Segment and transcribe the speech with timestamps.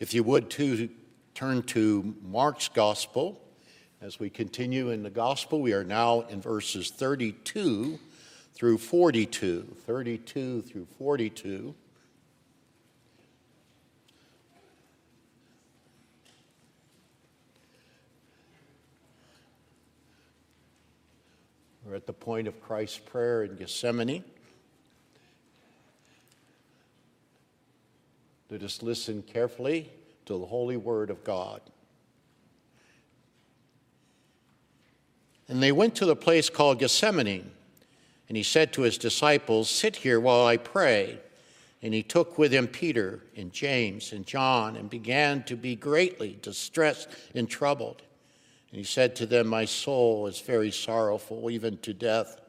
[0.00, 0.88] If you would to
[1.34, 3.40] turn to Mark's gospel,
[4.00, 7.98] as we continue in the gospel, we are now in verses 32
[8.54, 9.76] through 42.
[9.86, 11.74] 32 through 42.
[21.86, 24.24] We're at the point of Christ's prayer in Gethsemane.
[28.54, 29.90] Let us listen carefully
[30.26, 31.60] to the holy word of God.
[35.48, 37.50] And they went to the place called Gethsemane,
[38.28, 41.18] and he said to his disciples, Sit here while I pray.
[41.82, 46.38] And he took with him Peter and James and John and began to be greatly
[46.40, 48.02] distressed and troubled.
[48.70, 52.40] And he said to them, My soul is very sorrowful, even to death.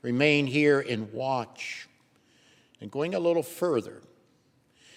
[0.00, 1.90] Remain here and watch.
[2.80, 4.00] And going a little further,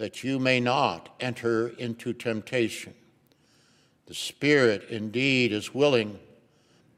[0.00, 2.94] that you may not enter into temptation.
[4.06, 6.18] The spirit indeed is willing,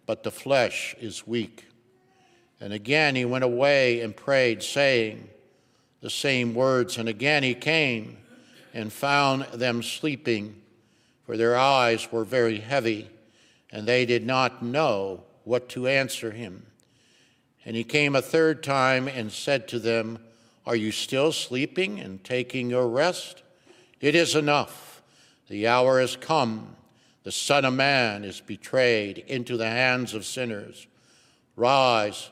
[0.06, 1.66] but the flesh is weak.
[2.60, 5.28] And again he went away and prayed, saying
[6.00, 6.96] the same words.
[6.96, 8.18] And again he came
[8.72, 10.62] and found them sleeping,
[11.26, 13.10] for their eyes were very heavy,
[13.72, 16.66] and they did not know what to answer him.
[17.64, 20.20] And he came a third time and said to them,
[20.66, 23.42] are you still sleeping and taking your rest?
[24.00, 25.02] It is enough.
[25.48, 26.76] The hour has come.
[27.24, 30.86] The Son of Man is betrayed into the hands of sinners.
[31.56, 32.30] Rise,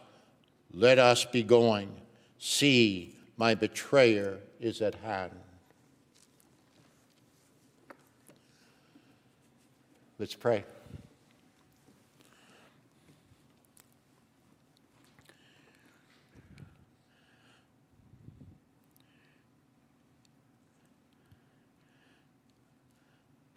[0.73, 1.93] let us be going.
[2.39, 5.33] See, my betrayer is at hand.
[10.19, 10.65] Let's pray.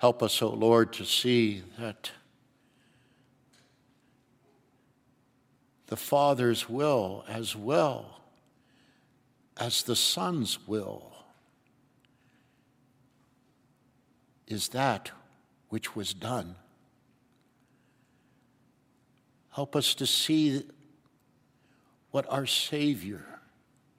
[0.03, 2.11] Help us, O oh Lord, to see that
[5.87, 8.19] the Father's will as well
[9.55, 11.13] as the Son's will
[14.45, 15.09] is that
[15.69, 16.55] which was done.
[19.51, 20.63] Help us to see
[22.11, 23.23] what our Savior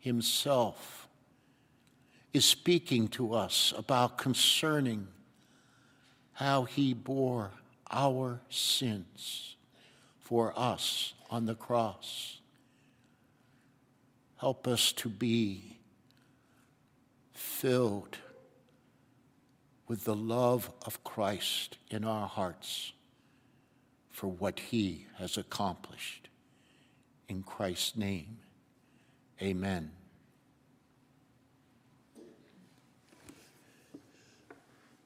[0.01, 1.09] Himself
[2.35, 5.09] is speaking to us about concerning
[6.34, 7.50] how he bore
[7.91, 9.56] our sins
[10.19, 12.39] for us on the cross.
[14.37, 15.78] Help us to be
[17.33, 18.19] filled
[19.87, 22.93] with the love of Christ in our hearts
[24.11, 26.28] for what he has accomplished.
[27.28, 28.39] In Christ's name,
[29.41, 29.91] amen.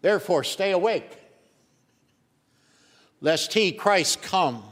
[0.08, 1.18] Therefore, stay awake,
[3.20, 4.62] lest he, Christ, come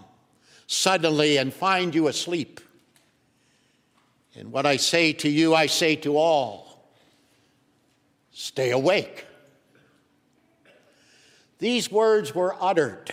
[0.67, 2.59] suddenly and find you asleep.
[4.35, 6.89] And what I say to you, I say to all
[8.33, 9.27] stay awake.
[11.59, 13.13] These words were uttered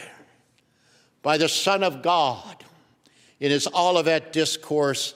[1.23, 2.63] by the Son of God
[3.41, 5.13] in his Olivet discourse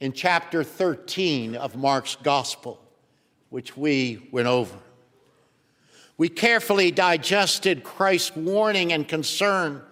[0.00, 2.80] in chapter 13 of Mark's Gospel,
[3.50, 4.76] which we went over.
[6.16, 9.82] We carefully digested Christ's warning and concern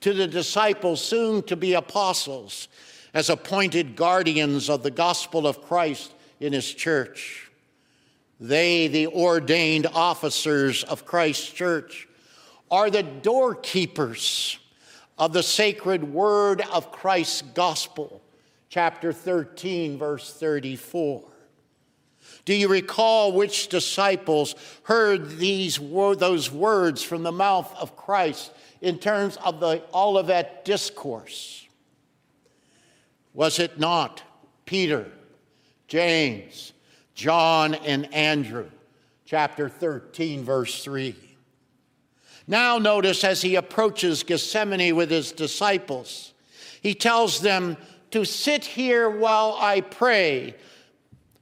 [0.00, 2.68] to the disciples, soon to be apostles,
[3.14, 7.50] as appointed guardians of the gospel of Christ in his church.
[8.38, 12.08] They, the ordained officers of Christ's church,
[12.70, 14.58] are the doorkeepers
[15.18, 18.22] of the sacred word of Christ's gospel.
[18.70, 21.29] Chapter 13, verse 34.
[22.44, 24.54] Do you recall which disciples
[24.84, 31.66] heard these those words from the mouth of Christ in terms of the Olivet discourse?
[33.34, 34.22] Was it not
[34.64, 35.06] Peter,
[35.86, 36.72] James,
[37.14, 38.70] John, and Andrew?
[39.24, 41.14] Chapter 13, verse 3.
[42.48, 46.32] Now, notice as he approaches Gethsemane with his disciples,
[46.82, 47.76] he tells them
[48.10, 50.56] to sit here while I pray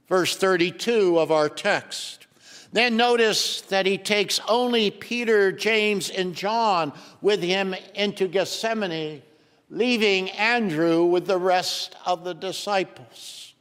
[0.09, 2.27] verse 32 of our text.
[2.73, 9.21] Then notice that he takes only Peter, James, and John with him into Gethsemane,
[9.69, 13.53] leaving Andrew with the rest of the disciples.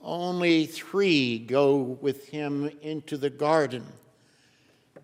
[0.00, 3.84] Only three go with him into the garden.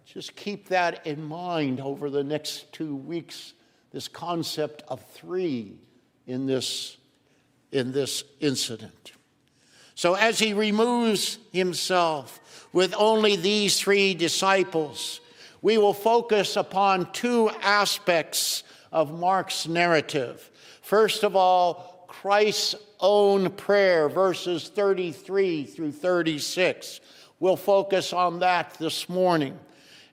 [0.06, 3.52] Just keep that in mind over the next two weeks
[3.92, 5.76] this concept of three
[6.26, 6.96] in this,
[7.72, 9.12] in this incident.
[9.96, 15.22] So, as he removes himself with only these three disciples,
[15.62, 18.62] we will focus upon two aspects
[18.92, 20.50] of Mark's narrative.
[20.82, 27.00] First of all, Christ's own prayer, verses 33 through 36.
[27.40, 29.58] We'll focus on that this morning.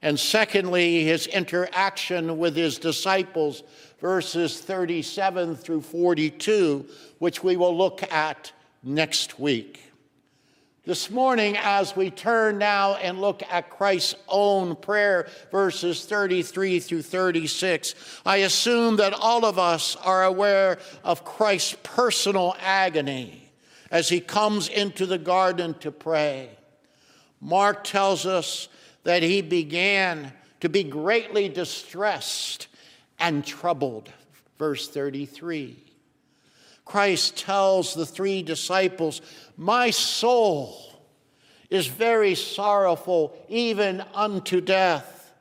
[0.01, 3.63] And secondly, his interaction with his disciples,
[3.99, 6.85] verses 37 through 42,
[7.19, 8.53] which we will look at
[8.83, 9.79] next week.
[10.85, 17.03] This morning, as we turn now and look at Christ's own prayer, verses 33 through
[17.03, 17.95] 36,
[18.25, 23.49] I assume that all of us are aware of Christ's personal agony
[23.89, 26.49] as he comes into the garden to pray.
[27.39, 28.67] Mark tells us
[29.03, 32.67] that he began to be greatly distressed
[33.19, 34.11] and troubled.
[34.57, 35.92] Verse 33.
[36.85, 39.21] Christ tells the three disciples,
[39.57, 41.01] My soul
[41.69, 45.33] is very sorrowful, even unto death.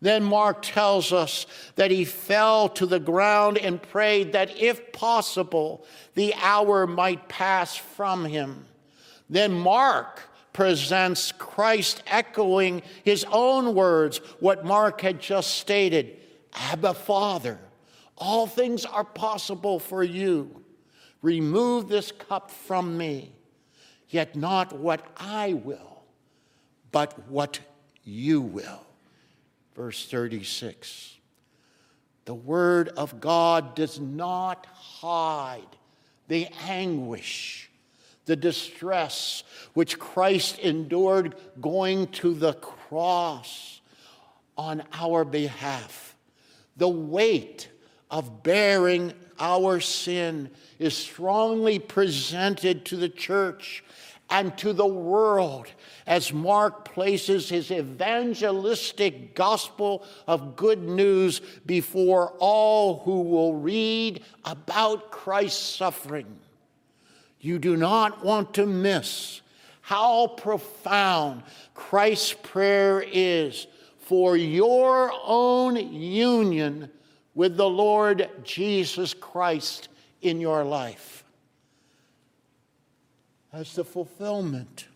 [0.00, 5.84] Then Mark tells us that he fell to the ground and prayed that if possible,
[6.14, 8.66] the hour might pass from him.
[9.28, 10.22] Then Mark
[10.52, 16.16] presents Christ echoing his own words, what Mark had just stated
[16.52, 17.58] Abba, Father,
[18.16, 20.64] all things are possible for you.
[21.22, 23.32] Remove this cup from me,
[24.08, 26.02] yet not what I will,
[26.92, 27.60] but what
[28.04, 28.84] you will.
[29.74, 31.16] Verse 36.
[32.24, 35.62] The word of God does not hide
[36.28, 37.68] the anguish
[38.28, 39.42] the distress
[39.72, 43.80] which Christ endured going to the cross
[44.56, 46.14] on our behalf.
[46.76, 47.70] The weight
[48.10, 53.84] of bearing our sin is strongly presented to the church
[54.30, 55.66] and to the world
[56.06, 65.10] as Mark places his evangelistic gospel of good news before all who will read about
[65.10, 66.38] Christ's suffering.
[67.40, 69.40] You do not want to miss
[69.80, 71.42] how profound
[71.72, 73.66] Christ's prayer is
[73.98, 76.90] for your own union
[77.38, 79.86] with the Lord Jesus Christ
[80.22, 81.22] in your life.
[83.52, 84.88] As the fulfillment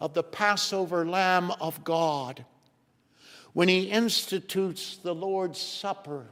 [0.00, 2.44] of the Passover Lamb of God,
[3.52, 6.26] when he institutes the Lord's Supper,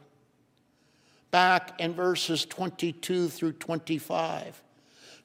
[1.33, 4.63] back in verses 22 through 25.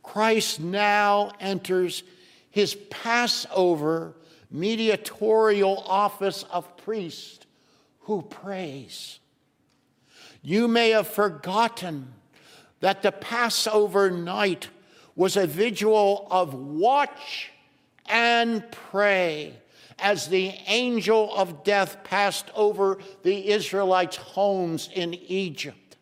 [0.01, 2.01] Christ now enters
[2.49, 4.15] his Passover
[4.49, 7.45] mediatorial office of priest
[7.99, 9.18] who prays.
[10.41, 12.13] You may have forgotten
[12.79, 14.69] that the Passover night
[15.15, 17.51] was a vigil of watch
[18.05, 19.53] and pray
[19.99, 25.97] as the angel of death passed over the Israelites' homes in Egypt.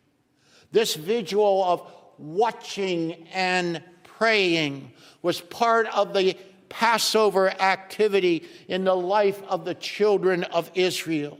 [0.70, 4.92] This vigil of watching and praying
[5.22, 6.36] was part of the
[6.68, 11.38] Passover activity in the life of the children of Israel.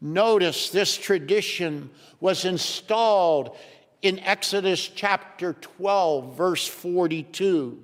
[0.00, 3.56] Notice this tradition was installed
[4.02, 7.80] in Exodus chapter 12, verse 42.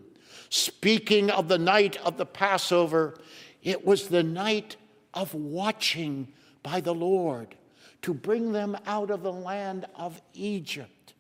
[0.50, 3.19] Speaking of the night of the Passover,
[3.62, 4.76] it was the night
[5.14, 6.29] of watching
[6.62, 7.55] by the Lord
[8.02, 11.14] to bring them out of the land of Egypt.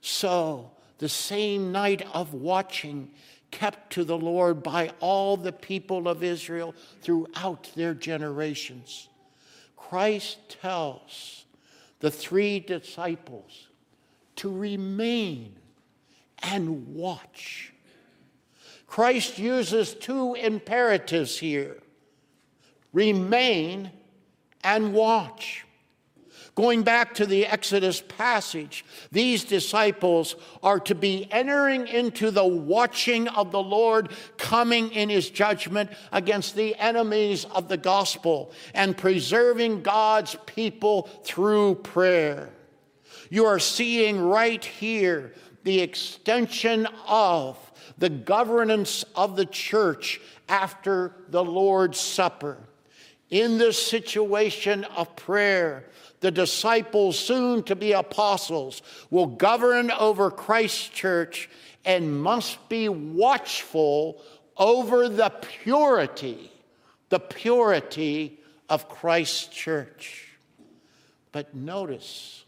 [0.00, 3.10] So, the same night of watching
[3.50, 9.08] kept to the Lord by all the people of Israel throughout their generations.
[9.92, 11.44] Christ tells
[12.00, 13.68] the three disciples
[14.36, 15.54] to remain
[16.38, 17.74] and watch.
[18.86, 21.76] Christ uses two imperatives here
[22.94, 23.90] remain
[24.64, 25.66] and watch.
[26.54, 33.26] Going back to the Exodus passage, these disciples are to be entering into the watching
[33.28, 39.82] of the Lord coming in his judgment against the enemies of the gospel and preserving
[39.82, 42.50] God's people through prayer.
[43.30, 45.32] You are seeing right here
[45.64, 47.56] the extension of
[47.96, 52.58] the governance of the church after the Lord's Supper.
[53.30, 55.86] In this situation of prayer,
[56.22, 61.50] the disciples, soon to be apostles, will govern over Christ's church
[61.84, 64.22] and must be watchful
[64.56, 66.50] over the purity,
[67.08, 68.38] the purity
[68.68, 70.28] of Christ's church.
[71.32, 72.44] But notice,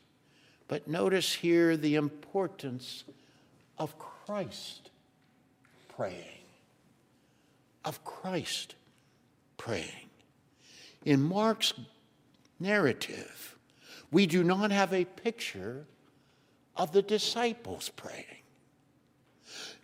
[0.68, 3.02] but notice here the importance
[3.76, 4.90] of Christ
[5.96, 6.44] praying,
[7.84, 8.76] of Christ
[9.56, 9.88] praying.
[11.04, 11.74] In Mark's
[12.60, 13.53] narrative,
[14.14, 15.84] we do not have a picture
[16.76, 18.44] of the disciples praying,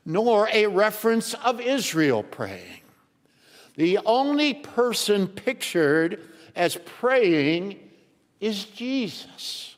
[0.07, 2.83] nor a reference of Israel praying.
[3.75, 6.21] The only person pictured
[6.55, 7.81] as praying
[8.39, 9.75] is Jesus.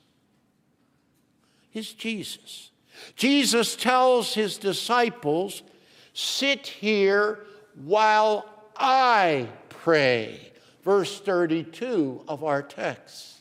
[1.72, 2.72] Is Jesus.
[3.16, 5.62] Jesus tells his disciples,
[6.12, 8.44] Sit here while
[8.76, 10.52] I pray
[10.84, 13.38] verse 32 of our text.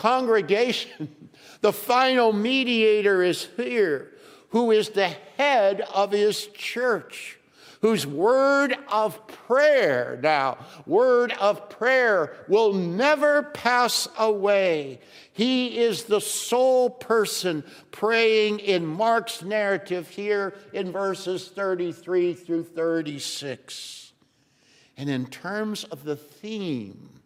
[0.00, 1.28] Congregation,
[1.60, 4.12] the final mediator is here,
[4.48, 7.38] who is the head of his church,
[7.82, 15.00] whose word of prayer, now, word of prayer will never pass away.
[15.34, 24.14] He is the sole person praying in Mark's narrative here in verses 33 through 36.
[24.96, 27.19] And in terms of the theme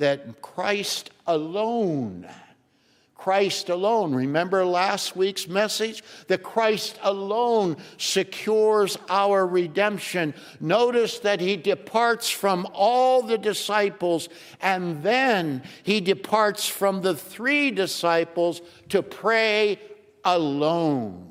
[0.00, 2.26] that Christ alone,
[3.14, 6.02] Christ alone, remember last week's message?
[6.28, 10.32] That Christ alone secures our redemption.
[10.58, 14.30] Notice that he departs from all the disciples
[14.62, 19.78] and then he departs from the three disciples to pray
[20.24, 21.30] alone.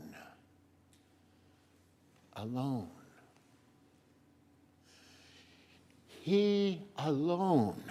[2.35, 2.88] Alone.
[6.21, 7.81] He alone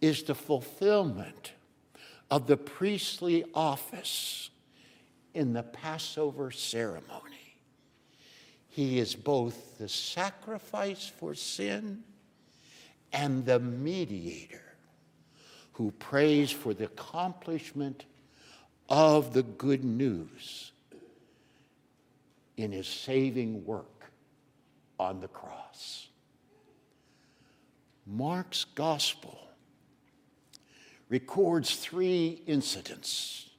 [0.00, 1.52] is the fulfillment
[2.30, 4.50] of the priestly office
[5.34, 7.56] in the Passover ceremony.
[8.68, 12.04] He is both the sacrifice for sin
[13.12, 14.62] and the mediator
[15.72, 18.04] who prays for the accomplishment
[18.88, 20.72] of the good news
[22.56, 24.10] in his saving work
[24.98, 26.08] on the cross.
[28.06, 29.49] Mark's gospel
[31.10, 33.50] records three incidents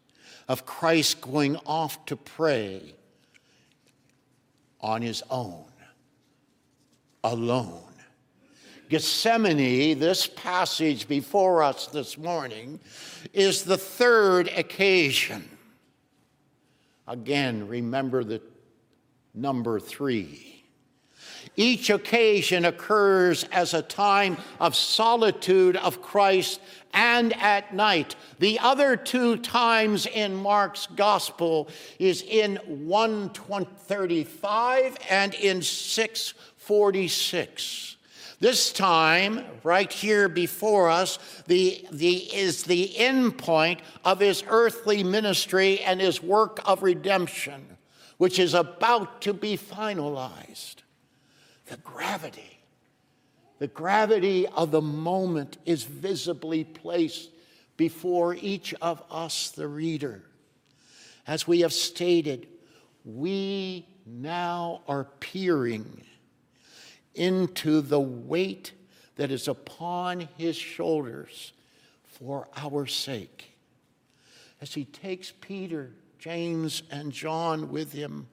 [0.47, 2.95] of Christ going off to pray
[4.79, 5.65] on his own,
[7.23, 7.83] alone.
[8.89, 12.79] Gethsemane, this passage before us this morning,
[13.31, 15.47] is the third occasion.
[17.07, 18.41] Again, remember the
[19.33, 20.60] number three.
[21.57, 26.61] Each occasion occurs as a time of solitude of Christ
[26.93, 28.15] and at night.
[28.39, 31.67] The other two times in Mark's gospel
[31.99, 37.97] is in 135 and in 646.
[38.39, 45.03] This time, right here before us, the, the, is the end point of his earthly
[45.03, 47.77] ministry and his work of redemption,
[48.17, 50.80] which is about to be finalized
[51.71, 52.59] the gravity.
[53.59, 57.29] The gravity of the moment is visibly placed
[57.77, 60.21] before each of us, the reader.
[61.25, 62.47] As we have stated,
[63.05, 66.03] we now are peering
[67.15, 68.73] into the weight
[69.15, 71.53] that is upon his shoulders
[72.03, 73.53] for our sake.
[74.59, 78.27] As he takes Peter, James, and John with him,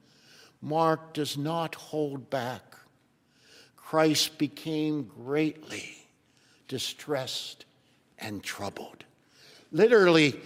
[0.61, 2.68] Mark does not hold back.
[3.89, 5.97] Christ became greatly
[6.67, 7.65] distressed
[8.19, 9.03] and troubled.
[9.71, 10.39] Literally,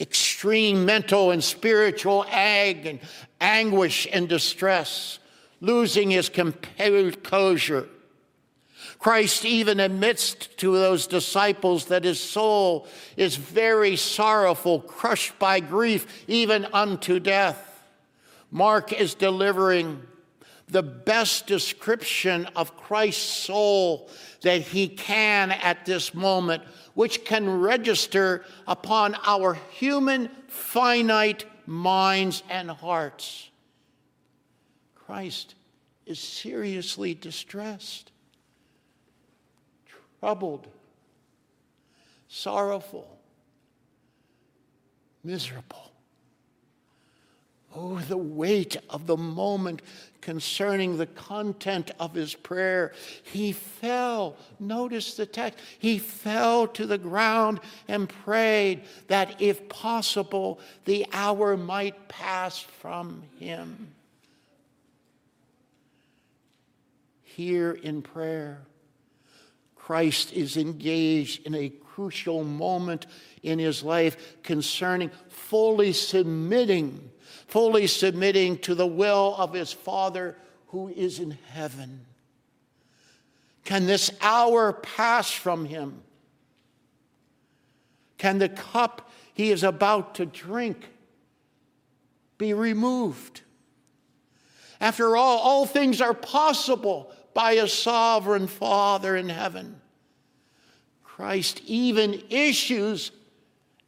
[0.00, 3.00] extreme mental and spiritual ag and
[3.38, 5.18] anguish and distress,
[5.60, 7.86] losing his composure.
[8.98, 12.88] Christ even admits to those disciples that his soul
[13.18, 17.82] is very sorrowful, crushed by grief, even unto death.
[18.50, 20.00] Mark is delivering
[20.68, 24.10] the best description of Christ's soul
[24.42, 26.62] that he can at this moment,
[26.94, 33.50] which can register upon our human, finite minds and hearts.
[34.94, 35.54] Christ
[36.04, 38.10] is seriously distressed,
[40.20, 40.66] troubled,
[42.28, 43.18] sorrowful,
[45.22, 45.92] miserable.
[47.78, 49.82] Oh, the weight of the moment
[50.22, 52.92] concerning the content of his prayer.
[53.22, 60.58] He fell, notice the text, he fell to the ground and prayed that if possible,
[60.86, 63.92] the hour might pass from him.
[67.22, 68.62] Here in prayer,
[69.74, 73.06] Christ is engaged in a crucial moment
[73.42, 77.10] in his life concerning fully submitting,
[77.46, 80.36] fully submitting to the will of his Father
[80.68, 82.04] who is in heaven.
[83.64, 86.02] Can this hour pass from him?
[88.18, 90.88] Can the cup he is about to drink
[92.38, 93.42] be removed?
[94.80, 99.80] After all, all things are possible by a sovereign Father in heaven.
[101.02, 103.10] Christ even issues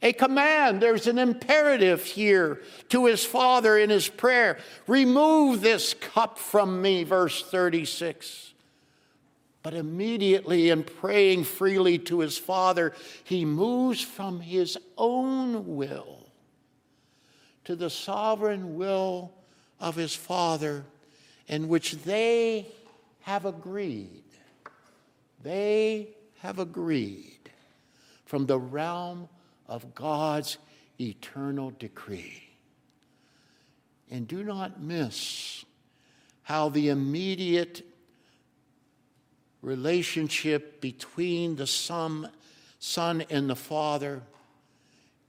[0.03, 0.81] a command.
[0.81, 7.05] There's an imperative here to his Father in his prayer Remove this cup from me,
[7.05, 8.55] verse 36.
[9.63, 16.31] But immediately, in praying freely to his Father, he moves from his own will
[17.65, 19.33] to the sovereign will
[19.79, 20.85] of his Father,
[21.49, 22.67] in which they
[23.23, 24.23] have agreed.
[25.43, 27.51] They have agreed
[28.25, 29.29] from the realm
[29.69, 30.59] of God's
[31.01, 32.43] eternal decree.
[34.11, 35.65] And do not miss
[36.43, 37.85] how the immediate
[39.61, 42.31] relationship between the Son,
[42.79, 44.23] Son and the Father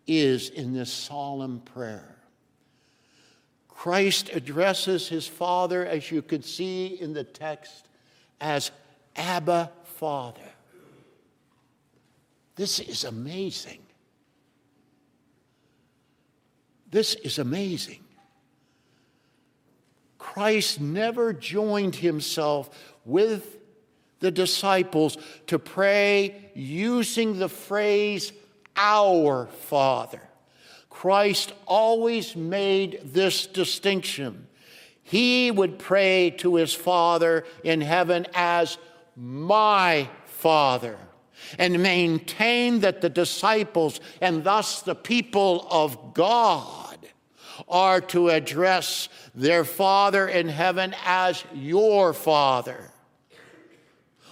[0.08, 2.16] is in this solemn prayer.
[3.68, 7.88] Christ addresses his Father, as you could see in the text,
[8.42, 8.72] as
[9.16, 10.42] Abba Father.
[12.56, 13.80] This is amazing.
[16.92, 18.00] This is amazing.
[20.18, 22.70] Christ never joined himself
[23.06, 23.58] with
[24.20, 28.32] the disciples to pray using the phrase,
[28.76, 30.22] Our Father.
[30.90, 34.48] Christ always made this distinction.
[35.04, 38.78] He would pray to his Father in heaven as
[39.16, 40.98] my Father
[41.58, 46.89] and maintain that the disciples and thus the people of God
[47.68, 52.92] are to address their Father in heaven as your Father.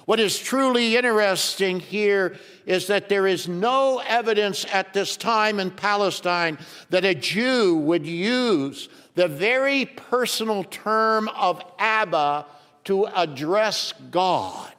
[0.05, 5.69] What is truly interesting here is that there is no evidence at this time in
[5.69, 6.57] Palestine
[6.91, 12.45] that a Jew would use the very personal term of Abba
[12.85, 14.73] to address God.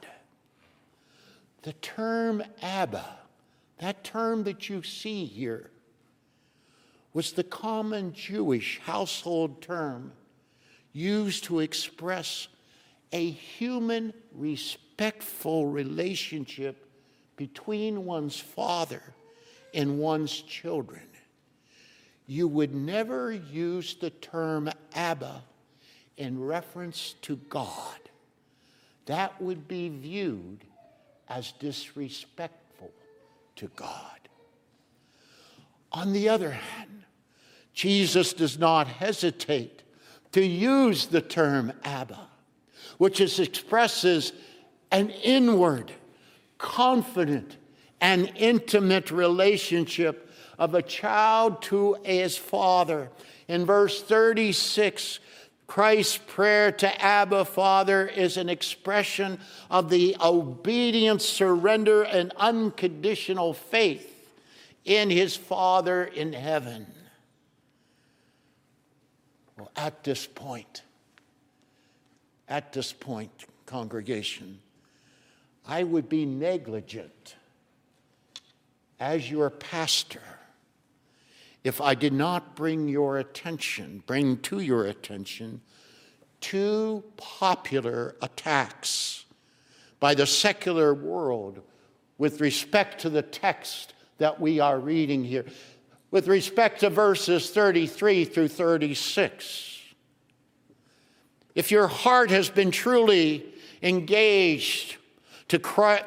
[1.60, 3.04] The term Abba,
[3.80, 5.70] that term that you see here,
[7.18, 10.12] was the common Jewish household term
[10.92, 12.46] used to express
[13.10, 16.86] a human, respectful relationship
[17.34, 19.02] between one's father
[19.74, 21.08] and one's children.
[22.28, 25.42] You would never use the term Abba
[26.18, 27.98] in reference to God.
[29.06, 30.60] That would be viewed
[31.28, 32.92] as disrespectful
[33.56, 34.27] to God.
[35.92, 37.04] On the other hand,
[37.72, 39.82] Jesus does not hesitate
[40.32, 42.28] to use the term Abba,
[42.98, 44.32] which expresses
[44.90, 45.92] an inward,
[46.58, 47.56] confident,
[48.00, 53.10] and intimate relationship of a child to his father.
[53.46, 55.20] In verse 36,
[55.66, 59.38] Christ's prayer to Abba, Father, is an expression
[59.70, 64.17] of the obedient surrender and unconditional faith
[64.84, 66.86] in his Father in heaven.
[69.56, 70.82] Well, at this point,
[72.48, 73.30] at this point,
[73.66, 74.60] congregation,
[75.66, 77.36] I would be negligent
[79.00, 80.22] as your pastor
[81.64, 85.60] if I did not bring your attention, bring to your attention,
[86.40, 89.24] two popular attacks
[90.00, 91.60] by the secular world
[92.16, 95.44] with respect to the text that we are reading here,
[96.10, 99.80] with respect to verses 33 through 36.
[101.54, 103.44] If your heart has been truly
[103.82, 104.96] engaged
[105.48, 105.58] to,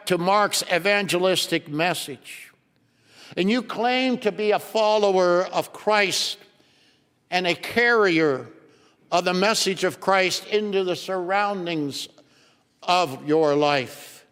[0.06, 2.52] to Mark's evangelistic message,
[3.36, 6.38] and you claim to be a follower of Christ
[7.30, 8.48] and a carrier
[9.12, 12.08] of the message of Christ into the surroundings
[12.84, 14.26] of your life,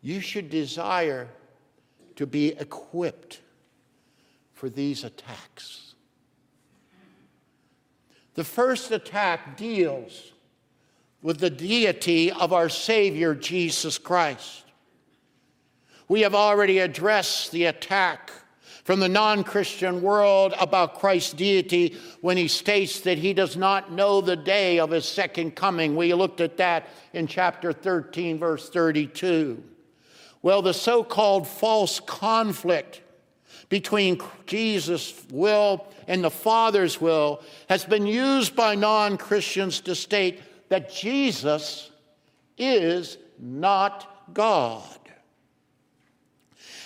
[0.00, 1.28] you should desire
[2.18, 3.42] to be equipped
[4.52, 5.94] for these attacks.
[8.34, 10.32] The first attack deals
[11.22, 14.64] with the deity of our Savior, Jesus Christ.
[16.08, 18.32] We have already addressed the attack
[18.82, 23.92] from the non Christian world about Christ's deity when he states that he does not
[23.92, 25.94] know the day of his second coming.
[25.94, 29.62] We looked at that in chapter 13, verse 32.
[30.48, 33.02] Well, the so called false conflict
[33.68, 40.40] between Jesus' will and the Father's will has been used by non Christians to state
[40.70, 41.90] that Jesus
[42.56, 44.98] is not God.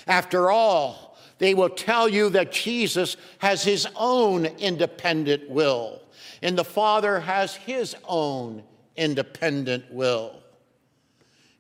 [0.09, 6.03] After all, they will tell you that Jesus has his own independent will,
[6.43, 8.65] and the Father has his own
[8.97, 10.43] independent will.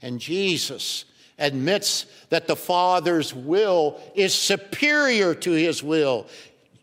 [0.02, 1.04] And Jesus
[1.42, 6.26] admits that the Father's will is superior to his will,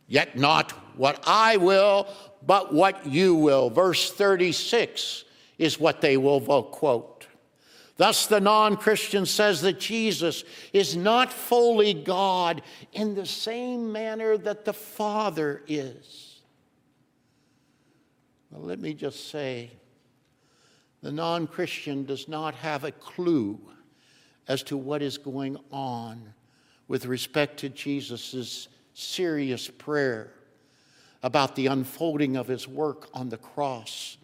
[0.07, 2.07] yet not what I will,
[2.45, 3.69] but what you will.
[3.69, 5.23] Verse 36
[5.57, 7.27] is what they will quote.
[7.97, 12.61] Thus, the non Christian says that Jesus is not fully God
[12.93, 16.41] in the same manner that the Father is.
[18.51, 19.71] Well, let me just say
[21.01, 23.59] the non Christian does not have a clue
[24.49, 26.33] as to what is going on
[26.89, 30.31] with respect to Jesus' serious prayer
[31.21, 34.17] about the unfolding of his work on the cross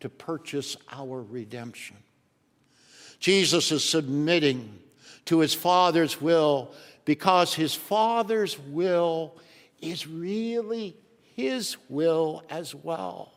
[0.00, 1.96] to purchase our redemption.
[3.18, 4.78] Jesus is submitting
[5.24, 9.36] to his Father's will because his Father's will
[9.80, 10.96] is really
[11.34, 13.32] his will as well.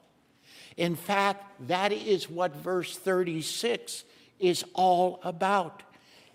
[0.75, 4.03] In fact, that is what verse 36
[4.39, 5.83] is all about.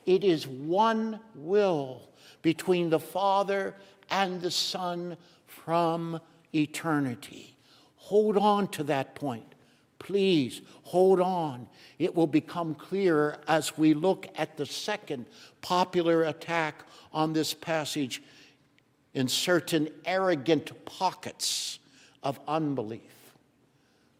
[0.06, 2.02] It is one will
[2.42, 3.74] between the Father
[4.10, 6.20] and the Son from
[6.54, 7.56] eternity.
[7.96, 9.54] Hold on to that point.
[9.98, 11.68] Please hold on.
[11.98, 15.26] It will become clearer as we look at the second
[15.60, 16.82] popular attack
[17.12, 18.22] on this passage
[19.14, 21.78] in certain arrogant pockets
[22.22, 23.00] of unbelief.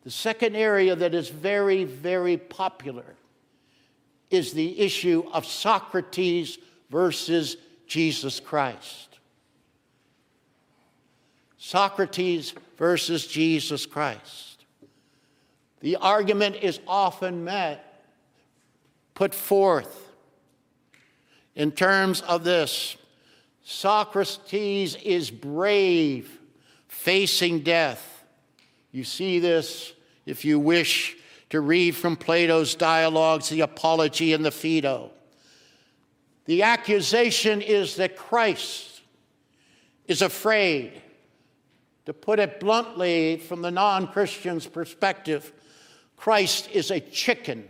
[0.05, 3.16] The second area that is very, very popular
[4.31, 9.19] is the issue of Socrates versus Jesus Christ.
[11.59, 14.64] Socrates versus Jesus Christ.
[15.81, 18.05] The argument is often met,
[19.14, 20.11] put forth
[21.55, 22.97] in terms of this
[23.62, 26.38] Socrates is brave
[26.88, 28.25] facing death.
[28.90, 29.93] You see this
[30.27, 31.16] if you wish
[31.51, 35.11] to read from Plato's dialogues, the Apology and the Phaedo.
[36.47, 39.03] The accusation is that Christ
[40.09, 41.03] is afraid.
[42.07, 45.53] To put it bluntly, from the non Christian's perspective,
[46.17, 47.69] Christ is a chicken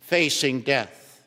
[0.00, 1.22] facing death.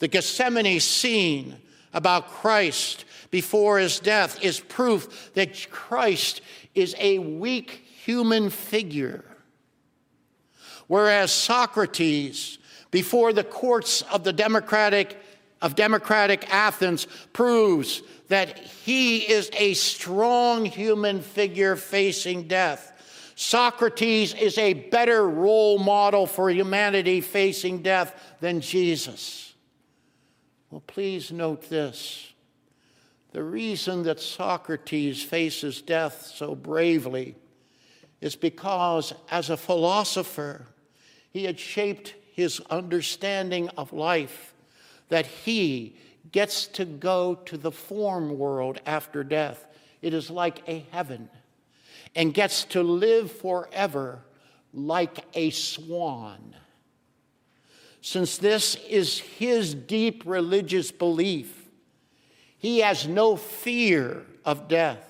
[0.00, 1.56] The Gethsemane scene
[1.92, 6.40] about Christ before his death is proof that Christ
[6.74, 7.70] is a weak
[8.04, 9.24] human figure.
[10.88, 12.58] Whereas Socrates,
[12.90, 15.16] before the courts of the democratic
[15.60, 22.92] of democratic Athens, proves that he is a strong human figure facing death.
[23.34, 29.52] Socrates is a better role model for humanity facing death than Jesus.
[30.70, 32.32] Well, please note this.
[33.32, 37.34] The reason that Socrates faces death so bravely
[38.20, 40.66] is because, as a philosopher,
[41.30, 44.54] he had shaped his understanding of life
[45.08, 45.96] that he
[46.32, 49.66] gets to go to the form world after death.
[50.02, 51.28] It is like a heaven
[52.14, 54.20] and gets to live forever
[54.72, 56.54] like a swan.
[58.00, 61.68] Since this is his deep religious belief,
[62.58, 65.04] he has no fear of death.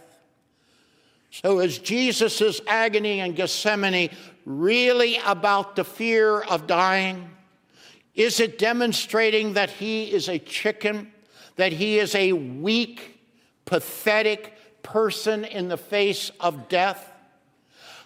[1.31, 4.11] So, as Jesus' agony in Gethsemane
[4.49, 7.29] really about the fear of dying?
[8.15, 11.13] Is it demonstrating that he is a chicken,
[11.57, 13.21] that he is a weak,
[13.67, 17.13] pathetic, person in the face of death?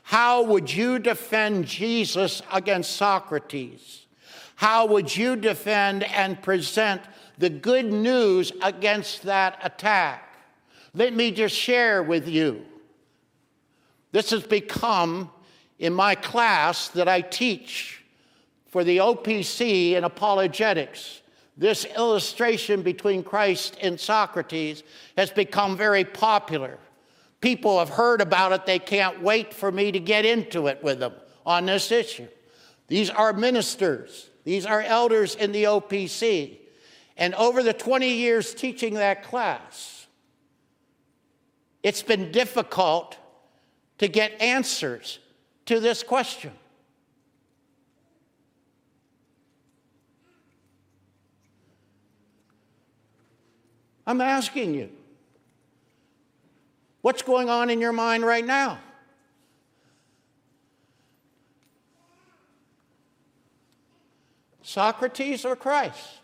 [0.02, 4.06] How would you defend Jesus against Socrates?
[4.56, 7.02] How would you defend and present
[7.38, 10.28] the good news against that attack?
[10.92, 12.64] Let me just share with you.
[14.10, 15.30] This has become
[15.82, 18.04] in my class that I teach
[18.68, 21.22] for the OPC in apologetics
[21.56, 24.84] this illustration between Christ and Socrates
[25.18, 26.78] has become very popular.
[27.40, 31.00] People have heard about it, they can't wait for me to get into it with
[31.00, 31.14] them
[31.44, 32.28] on this issue.
[32.86, 36.58] These are ministers, these are elders in the OPC.
[37.16, 40.06] And over the 20 years teaching that class,
[41.82, 43.18] it's been difficult
[43.98, 45.18] to get answers
[45.66, 46.52] to this question.
[54.06, 54.90] I'm asking you,
[57.02, 58.78] what's going on in your mind right now?
[64.62, 66.22] Socrates or Christ?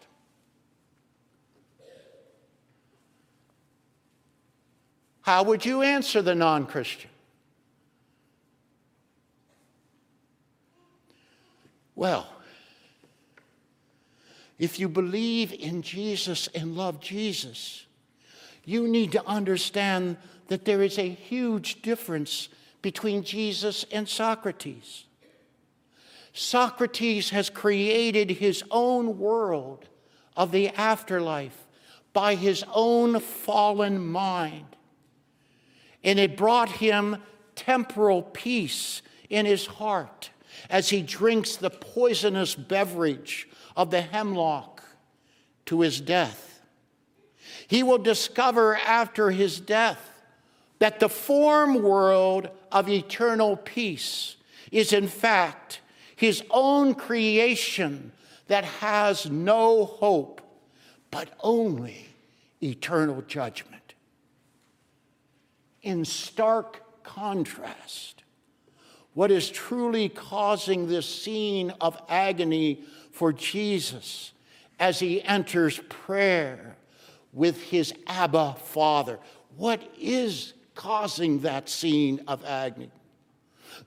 [5.23, 7.11] How would you answer the non Christian?
[11.99, 12.29] Well,
[14.57, 17.87] if you believe in Jesus and love Jesus,
[18.65, 22.51] you need to understand that there is a huge difference
[22.83, 25.07] between Jesus and Socrates.
[26.33, 29.89] Socrates has created his own world
[30.37, 31.67] of the afterlife
[32.13, 34.77] by his own fallen mind.
[36.05, 37.17] And it brought him
[37.57, 40.31] temporal peace in his heart
[40.69, 44.83] as he drinks the poisonous beverage of the hemlock
[45.67, 46.61] to his death.
[47.67, 50.01] He will discover after his death
[50.79, 54.37] that the form world of eternal peace
[54.71, 55.81] is, in fact,
[56.17, 58.13] his own creation
[58.49, 60.41] that has no hope,
[61.11, 62.07] but only
[62.63, 63.95] eternal judgment.
[65.83, 68.18] In stark contrast,
[69.19, 72.79] what is truly causing this scene of agony
[73.11, 74.31] for Jesus
[74.79, 76.77] as he enters prayer
[77.33, 79.19] with his Abba Father?
[79.57, 82.93] What is causing that scene of agony?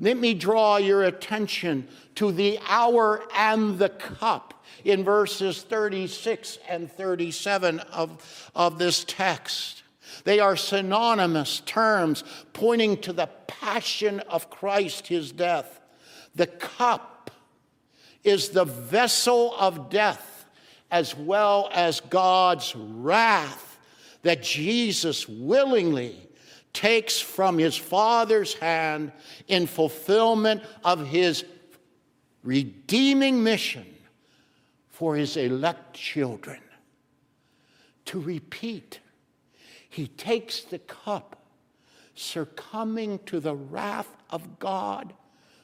[0.01, 6.91] Let me draw your attention to the hour and the cup in verses 36 and
[6.91, 9.80] 37 of, of this text.
[10.23, 15.79] They are synonymous terms pointing to the passion of Christ, his death.
[16.35, 17.31] The cup
[18.23, 20.45] is the vessel of death
[20.89, 23.79] as well as God's wrath
[24.23, 26.15] that Jesus willingly
[26.73, 29.11] takes from his Father's hand
[29.47, 31.43] in fulfillment of his
[32.43, 33.85] redeeming mission
[34.89, 36.59] for his elect children.
[38.05, 38.99] To repeat,
[39.91, 41.35] he takes the cup,
[42.15, 45.13] succumbing to the wrath of God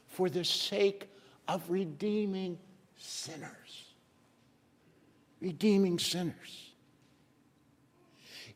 [0.05, 1.09] for the sake
[1.47, 2.59] of redeeming
[2.97, 3.85] sinners.
[5.39, 6.71] Redeeming sinners.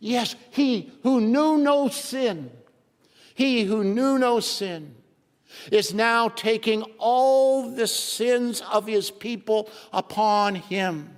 [0.02, 2.52] Yes, he who knew no sin,
[3.34, 4.94] he who knew no sin,
[5.72, 11.16] is now taking all the sins of his people upon him.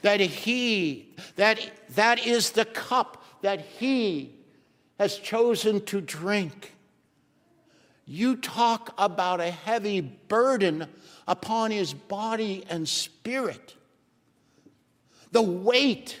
[0.00, 4.34] That he, that, that is the cup that he
[4.98, 6.72] has chosen to drink.
[8.06, 10.86] You talk about a heavy burden
[11.28, 13.74] upon his body and spirit.
[15.30, 16.18] The weight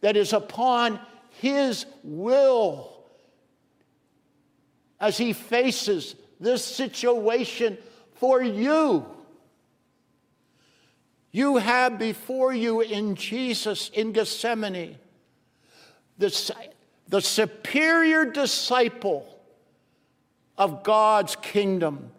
[0.00, 1.00] that is upon
[1.40, 3.04] his will
[5.00, 7.78] as he faces this situation
[8.14, 9.06] for you.
[11.30, 14.96] You have before you in Jesus in Gethsemane
[16.18, 16.54] the,
[17.08, 19.38] the superior disciple
[20.56, 22.10] of God's kingdom,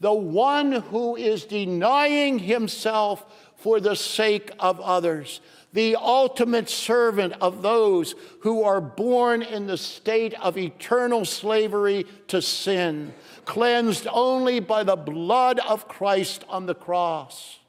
[0.00, 5.40] the one who is denying himself for the sake of others,
[5.72, 12.42] the ultimate servant of those who are born in the state of eternal slavery to
[12.42, 17.60] sin, cleansed only by the blood of Christ on the cross.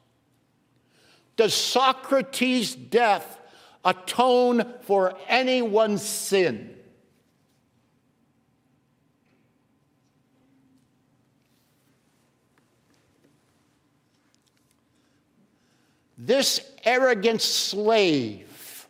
[1.36, 3.38] Does Socrates' death
[3.84, 6.74] atone for anyone's sin?
[16.18, 18.86] This arrogant slave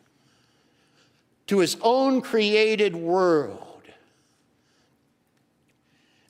[1.48, 3.82] to his own created world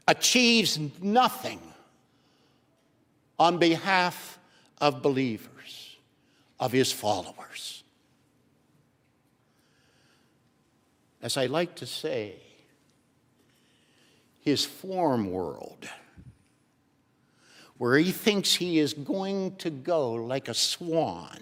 [0.08, 1.60] achieves nothing
[3.38, 4.38] on behalf
[4.78, 5.96] of believers,
[6.58, 7.83] of his followers.
[11.24, 12.34] as I like to say,
[14.40, 15.88] his form world,
[17.78, 21.38] where he thinks he is going to go like a swan,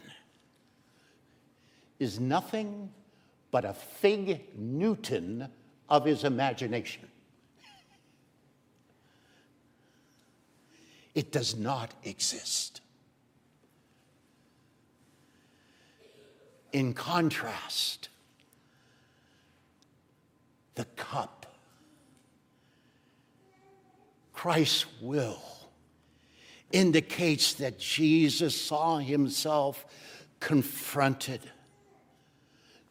[1.98, 2.92] is nothing
[3.50, 5.48] but a fig Newton
[5.88, 7.08] of his imagination.
[11.12, 12.80] It does not exist.
[16.72, 18.10] In contrast,
[20.74, 21.46] the cup,
[24.32, 25.42] Christ's will,
[26.70, 29.84] indicates that Jesus saw himself
[30.40, 31.40] confronted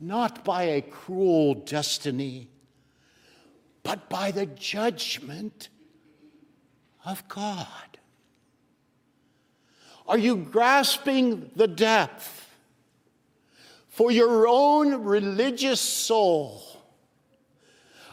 [0.01, 2.49] not by a cruel destiny,
[3.83, 5.69] but by the judgment
[7.05, 7.99] of God.
[10.07, 12.49] Are you grasping the depth
[13.87, 16.63] for your own religious soul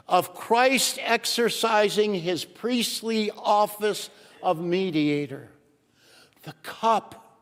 [0.09, 4.11] of Christ exercising his priestly office
[4.43, 5.49] of mediator?
[6.43, 7.41] The cup,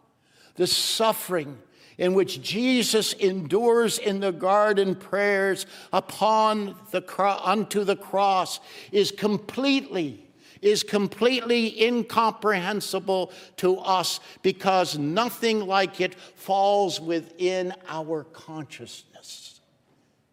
[0.57, 1.59] the suffering,
[1.99, 8.61] in which Jesus endures in the garden prayers upon the cro- unto the cross
[8.93, 10.23] is completely
[10.63, 19.61] is completely incomprehensible to us because nothing like it falls within our consciousness.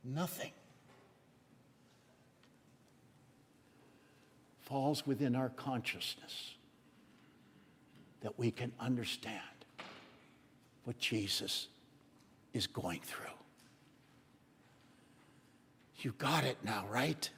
[0.03, 0.51] Nothing
[4.73, 6.55] falls within our consciousness
[8.21, 9.37] that we can understand
[10.83, 11.67] what Jesus
[12.55, 13.27] is going through.
[15.99, 17.29] You got it now, right?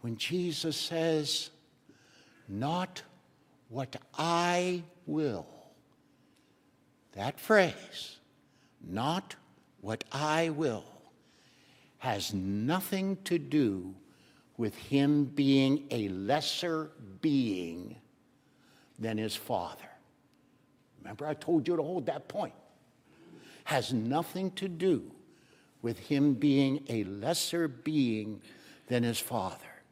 [0.00, 1.50] When Jesus says,
[2.48, 3.02] Not
[3.68, 5.48] what I will,
[7.16, 8.20] that phrase,
[8.80, 9.34] not
[9.80, 10.84] what I will,
[11.98, 13.96] has nothing to do
[14.60, 16.90] with him being a lesser
[17.22, 17.96] being
[18.98, 19.88] than his Father.
[20.98, 22.52] Remember, I told you to hold that point.
[23.64, 25.12] Has nothing to do
[25.80, 28.42] with him being a lesser being
[28.86, 29.82] than his father,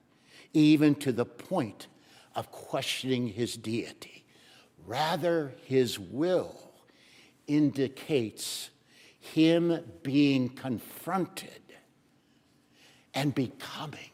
[0.53, 1.87] even to the point
[2.35, 4.23] of questioning his deity.
[4.87, 6.55] Rather, his will
[7.47, 8.69] indicates
[9.19, 11.63] him being confronted
[13.15, 14.11] and becoming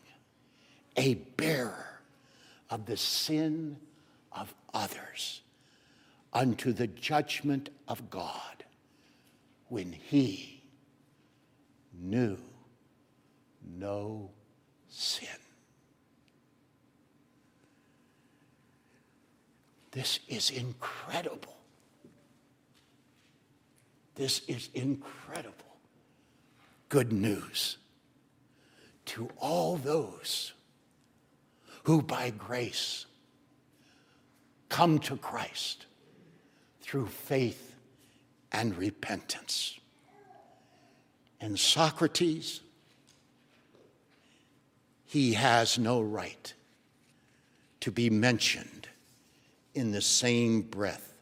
[0.96, 2.00] a bearer
[2.70, 3.76] of the sin
[4.32, 5.42] of others
[6.32, 8.64] unto the judgment of God
[9.68, 10.62] when he
[12.00, 12.38] knew
[13.78, 14.30] no
[14.88, 15.28] sin.
[19.92, 21.56] This is incredible.
[24.16, 25.54] This is incredible.
[26.88, 27.78] Good news
[29.06, 30.52] to all those
[31.84, 33.06] who by grace
[34.68, 35.86] come to Christ
[36.80, 37.74] through faith
[38.50, 39.78] and repentance.
[41.40, 42.60] And Socrates,
[45.04, 46.52] he has no right
[47.80, 48.88] to be mentioned
[49.74, 51.12] in the same breath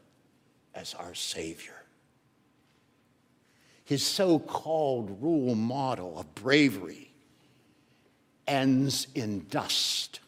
[0.74, 1.82] as our Savior.
[3.84, 7.10] His so called rule model of bravery
[8.46, 10.20] ends in dust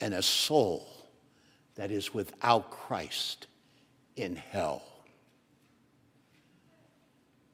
[0.00, 0.88] and a soul
[1.76, 3.46] that is without Christ
[4.16, 4.82] in hell.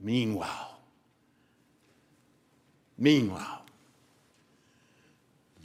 [0.00, 0.78] Meanwhile,
[2.98, 3.62] meanwhile,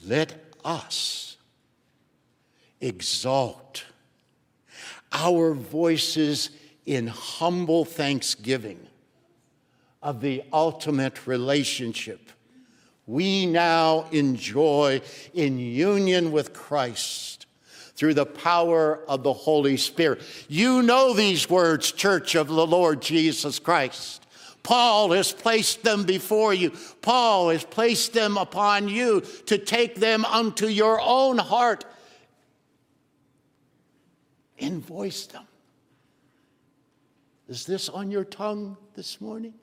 [0.05, 1.37] let us
[2.79, 3.85] exalt
[5.11, 6.51] our voices
[6.85, 8.87] in humble thanksgiving
[10.03, 12.29] of the ultimate relationship
[13.07, 15.01] we now enjoy
[15.33, 17.45] in union with Christ
[17.95, 20.21] through the power of the Holy Spirit.
[20.47, 24.23] You know these words, Church of the Lord Jesus Christ.
[24.61, 26.73] Paul has placed them before you.
[27.01, 31.85] Paul has placed them upon you to take them unto your own heart
[34.59, 35.45] and voice them.
[37.47, 39.53] Is this on your tongue this morning?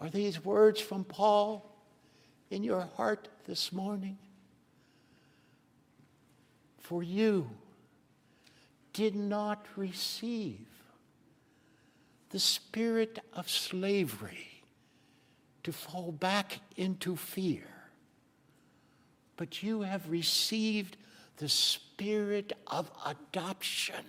[0.00, 1.70] Are these words from Paul
[2.50, 4.18] in your heart this morning?
[6.78, 7.50] For you
[8.92, 10.66] did not receive
[12.30, 14.62] the spirit of slavery
[15.62, 17.66] to fall back into fear,
[19.36, 20.96] but you have received
[21.38, 24.04] the spirit of adoption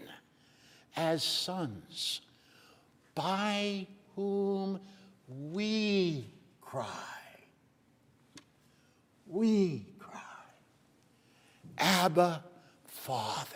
[0.96, 2.22] as sons,
[3.16, 4.80] by whom
[5.28, 6.30] we
[6.62, 6.88] cry.
[9.28, 10.22] We cry.
[11.78, 12.44] Abba,
[12.86, 13.48] Father.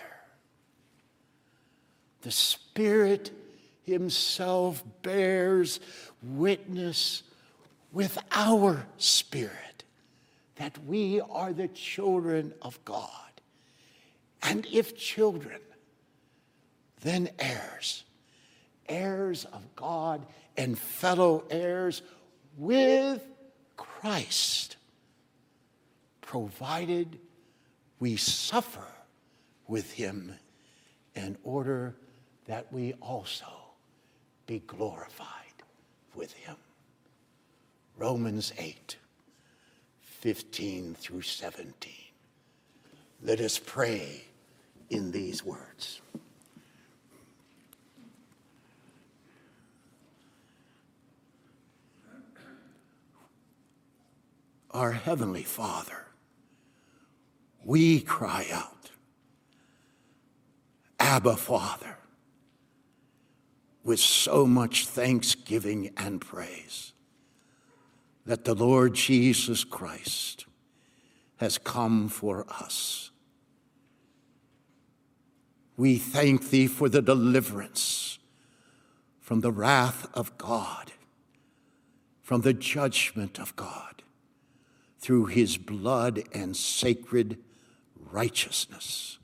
[2.22, 3.32] The Spirit
[3.84, 5.80] Himself bears
[6.22, 7.24] witness
[7.92, 9.84] with our spirit
[10.56, 13.08] that we are the children of God.
[14.44, 15.60] and if children,
[17.02, 18.04] then heirs,
[18.92, 20.26] heirs of God
[20.58, 22.02] and fellow heirs
[22.58, 23.24] with
[23.78, 24.76] Christ,
[26.20, 27.18] provided
[28.00, 28.86] we suffer
[29.68, 30.34] with him
[31.16, 31.96] in order
[32.46, 33.46] that we also
[34.46, 35.28] be glorified
[36.16, 36.58] with him.
[37.98, 38.98] Romans 8,
[40.02, 41.94] 15 through 17.
[43.24, 44.24] Let us pray
[44.90, 46.02] in these words.
[54.72, 56.06] Our Heavenly Father,
[57.64, 58.92] we cry out,
[61.00, 61.98] Abba, Father,
[63.84, 66.94] with so much thanksgiving and praise
[68.26, 70.46] that the Lord Jesus Christ
[71.38, 73.12] has come for us.
[75.76, 78.20] We thank thee for the deliverance
[79.20, 80.92] from the wrath of God,
[82.22, 84.04] from the judgment of God,
[85.02, 87.38] through his blood and sacred
[88.12, 89.18] righteousness.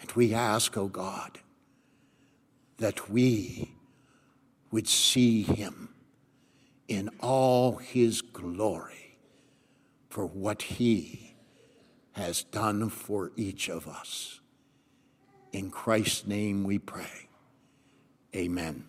[0.00, 1.40] And we ask, O oh God,
[2.78, 3.72] that we
[4.70, 5.90] would see him
[6.88, 9.18] in all his glory
[10.08, 11.34] for what he
[12.12, 14.40] has done for each of us.
[15.52, 17.28] In Christ's name we pray.
[18.34, 18.84] Amen.